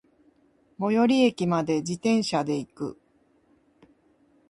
[0.79, 3.01] 最寄駅まで、自転車で行く。